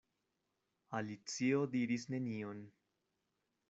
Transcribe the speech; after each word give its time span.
Alicio 1.01 1.63
diris 1.77 2.09
nenion. 2.17 2.69